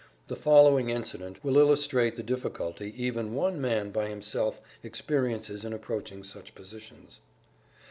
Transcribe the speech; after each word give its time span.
The 0.29 0.35
following 0.35 0.89
incident 0.89 1.43
will 1.43 1.59
illustrate 1.59 2.15
the 2.15 2.23
difficulty 2.23 2.91
even 2.97 3.35
one 3.35 3.61
man 3.61 3.91
by 3.91 4.07
himself 4.07 4.59
experiences 4.81 5.63
in 5.63 5.73
approaching 5.73 6.23
such 6.23 6.55
positions. 6.55 7.21